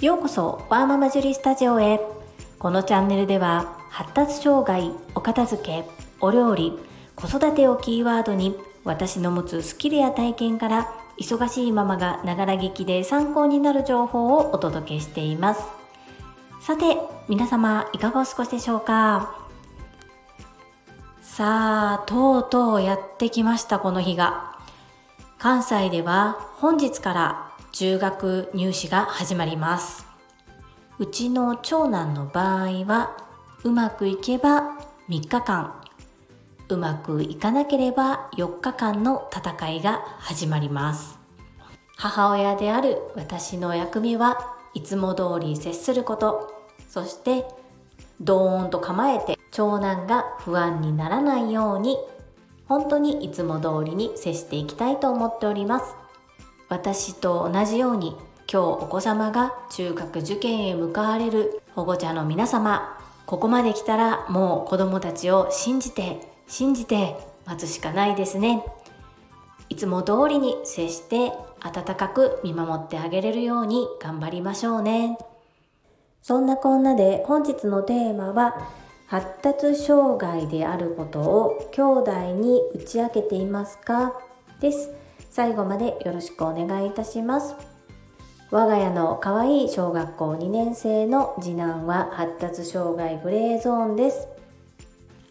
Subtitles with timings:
[0.00, 2.00] ようこそワーママジュリスタジオへ。
[2.58, 5.84] このチャンネルでは発達障害お片付け
[6.22, 6.78] お料理
[7.14, 15.64] 子育てをキーワードに私の持つスキルや体験から忙しいママがながら劇で参考になる情報をお届けしています。
[16.62, 16.96] さて
[17.28, 19.36] 皆様いかがお過ごしでしょうか？
[21.20, 24.56] さあとうとうやってきましたこの日が。
[25.38, 30.06] 関西では本日から中学入試が始まります。
[30.98, 33.16] うちの長男の場合は
[33.62, 34.76] うまくいけば
[35.08, 35.74] 3日間。
[36.68, 41.18] うまくいかなければ4日間の戦いが始まります。
[41.96, 46.52] 母親である私の役目はいつも通り接すること。
[46.88, 47.46] そして
[48.20, 51.96] ドーンと構えて長男が不安にならないように
[52.66, 55.96] 本当にいつも通りに接していきたいと思っております。
[56.70, 58.16] 私と同じように
[58.50, 68.64] 今日お子様が中学受験へ向かわれる保護者の皆様ここまで来たらもう子供たちを信じて信じて待つしかないですね。
[69.68, 75.18] いつも通りに接して温かく見守ってあげれるように頑張りましょうね。
[76.22, 78.68] そんなこんなで本日のテーマは
[79.08, 84.12] 発達障害であることを兄弟に打ち明けていますか？
[84.60, 84.90] です。
[85.30, 87.54] 最後までよろしくお願いいたします。
[88.50, 94.26] 我が家の可愛い小学校2年生の次男は発達障害グレーゾーンです。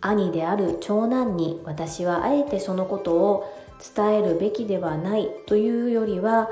[0.00, 3.52] 兄である長男に私はあえてそのことを
[3.96, 6.48] 伝えるべきではないというよりは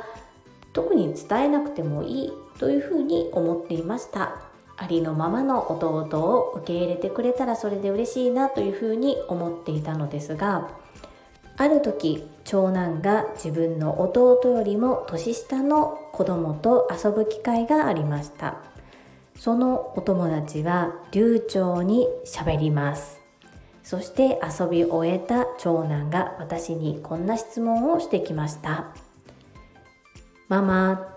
[0.73, 4.35] 特に伝えなくてもいいというふうに思っていました。
[4.77, 10.69] ありのままの弟を受け入れてくれたらそれで嬉しいなというふうに思っていたのですが
[11.59, 18.59] ある時長男が自分の弟よりも年下の子供と遊ぶ機会がありました。
[19.39, 23.21] そのお友達は流暢に喋ります。
[23.83, 28.87] そして遊び終えた長男が私にこんな質問をしてきました。
[30.49, 31.09] ママ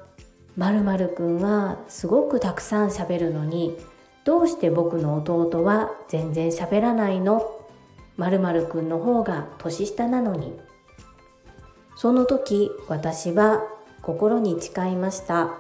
[0.56, 3.78] まるまるくんはすごくたくさん喋るのに
[4.24, 7.59] どうして僕の弟は全然喋らないの？
[8.20, 10.60] まるくんの方が年下なのに。
[11.96, 13.64] その時私は
[14.02, 15.52] 心に誓いました。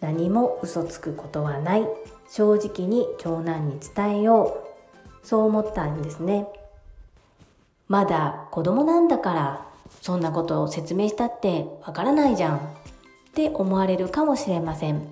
[0.00, 1.86] 何も嘘つくことはない。
[2.28, 4.62] 正直に長男に伝えよ
[5.22, 5.26] う。
[5.26, 6.46] そう思ったんですね。
[7.88, 9.66] まだ子供なんだから
[10.00, 12.56] そんなことを説明したってわからないじゃん。
[12.58, 12.60] っ
[13.34, 15.08] て思われるかもしれません。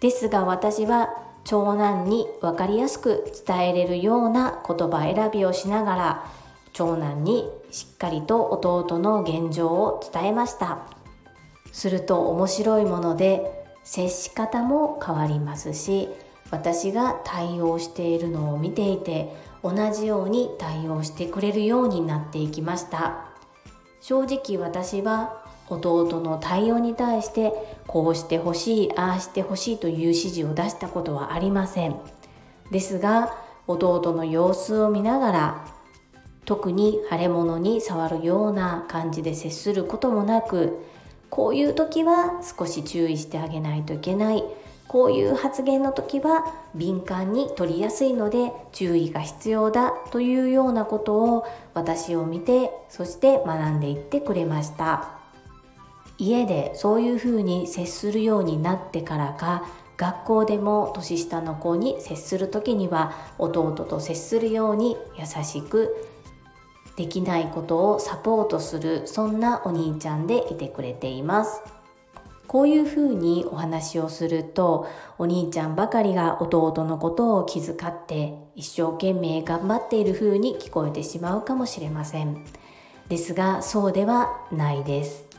[0.00, 6.26] ですが私は長男に分かりやすく伝えれるような言葉選びをしながら
[6.72, 10.80] 長男にしっかりと弟の現状を伝えました。
[11.70, 16.08] すると面白いもので接し方も変わりますし
[16.50, 23.26] 私が対応しているのを見ていて同じように対応してくれるようになっていきました。
[24.00, 27.52] 正直私は弟の対応に対して
[27.86, 31.96] こうしてほしいああしてほしいという指示を出したことはありません。
[32.70, 35.66] ですが弟の様子を見ながら
[36.44, 40.78] 特に腫れ物に触るような感じで接することもなく
[41.28, 44.44] こういう時は少し注意してあげないといけない。
[44.88, 51.44] こういう発言の時は敏感に取りやすいので注意が必要だというようなことを
[51.74, 55.25] 私を見てそして学んでいってくれました。
[56.18, 59.66] 家でそういうふうに接するようになってからか
[59.96, 66.08] 学校でも年下の子に接する時には弟と接するように優しく
[66.96, 71.60] できないことをサポートするそんなお兄ちゃんでいてくれています。
[72.46, 74.86] こういうふうにお話をすると
[75.18, 82.44] お兄ちゃんばかりが弟のことを気遣って一生懸命頑張っているふうに聞こえてしまうかもしれません。
[83.08, 85.35] ですがそうではないです。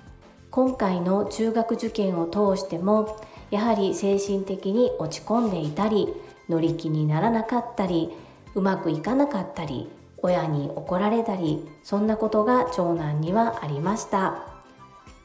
[0.50, 3.20] 今回の中学受験を通しても
[3.52, 6.14] やはり精神的に落ち込んでいたり
[6.50, 8.12] 乗り気にならなかったり
[8.56, 14.58] うまくいかなかったり親に怒られたりそんなことが長男にはありました。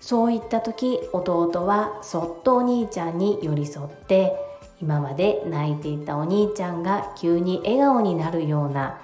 [0.03, 4.35] そういった時弟はそっとお兄ちゃんに寄り添って
[4.81, 9.01] 今まで泣いていたお兄ちゃんが急に笑顔になるような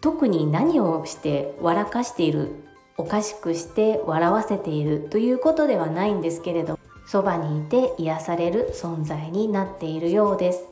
[0.00, 2.52] 特に何をして笑かしている
[2.98, 10.64] おかしくして笑わせているということではないんですけれどそばにいて癒される存在になっているようです。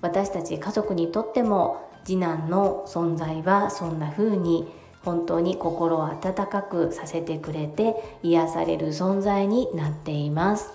[0.00, 4.68] 私たち家族にとっても次男の存在はそんな風に
[5.02, 10.72] 本当に心を温かくさせてくれて癒される存在になっています。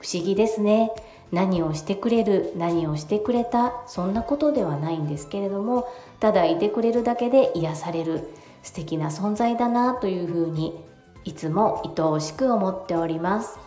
[0.00, 0.90] 不思議ですね。
[1.32, 5.88] 何をしてくれる何をしてくれたそんなことではないんですけれども
[6.20, 8.28] ただいてくれるだけで癒される
[8.62, 10.78] 素敵な存在だなというふうに
[11.24, 13.58] いつも愛おしく思っております。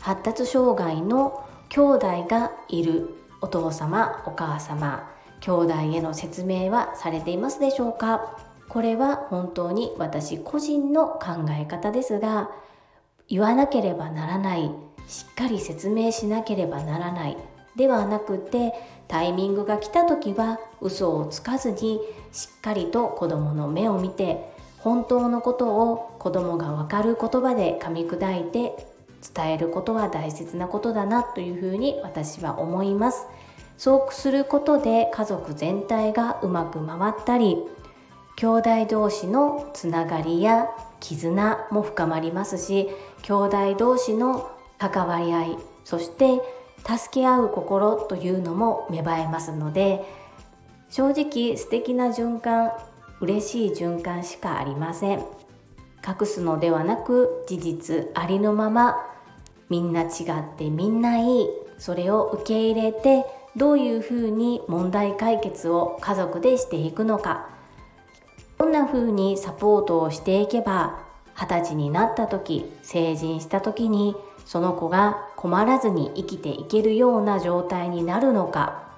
[0.00, 3.10] 発達障害の兄弟がいる
[3.40, 5.10] お父様お母様
[5.40, 8.36] 兄弟への説明はされていますでしょうか？
[8.68, 12.50] これは本当に私個人の考え方ですが
[13.28, 14.70] 言わなければならない
[15.08, 17.36] しっかり説明しなければならない。
[17.76, 18.74] ではなくて
[19.08, 22.00] タイミングが来た時は嘘をつかずに
[22.32, 28.86] しっかりと子供の目を見て本当のことを子供がわかる言葉で噛み砕いて
[29.34, 33.26] 伝えることは大切なことだなというふうに私は思います。
[33.76, 37.56] そうすることで家族全体がうまく回ったり
[38.34, 40.68] 兄弟同士のつながりや
[40.98, 42.88] 絆も深まりますし
[43.22, 46.40] 兄弟同士の関わり合いそして
[46.86, 50.04] 助け合う心というのも芽生えますので
[50.90, 52.72] 正直素敵な循環
[53.20, 55.24] 嬉しい循環しかありません。
[56.06, 58.96] 隠すのではなく事実ありのまま
[59.68, 61.46] みんな違ってみんないい
[61.78, 63.26] それを受け入れて
[63.56, 67.48] どういうふうに問題解決を家族でしていくのか。
[68.58, 71.00] どんなふうにサポートをしていけば
[71.34, 74.16] 二十歳になった時成人した時に
[74.48, 78.88] その子が困らずに生きていけるような状態になるのか。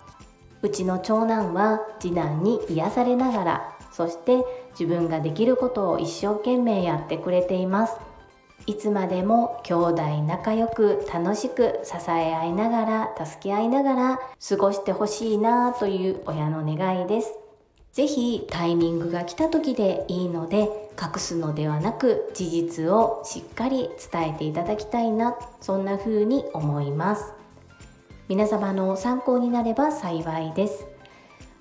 [0.62, 4.44] うちの長男は次男に癒されながらそして
[4.78, 7.96] 自分ができることを一生懸命やってくれています。
[8.66, 12.84] いつまでも兄弟仲良く楽しく支え合いなが
[13.16, 17.49] ら助け合いながら過ごしてほしいなという親の願いです。
[17.92, 20.68] ぜひタイミングが来た時でいいので
[21.00, 27.32] 隠すのではなく事実をしっかり伝えていただきたいなそんな風に思います。
[28.28, 30.84] 皆様の参考になれば幸いです。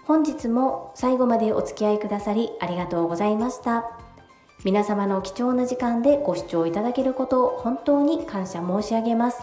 [0.06, 3.92] 本日も最後までお付き合いくださりありがとうございました。
[4.64, 9.42] 皆様の貴重な時間でご視聴いただけることを本当に感謝申し上げます。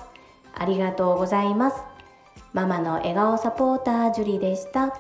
[0.54, 1.82] ありがとうございます。
[2.52, 4.98] ママの笑顔サポータージュリでした。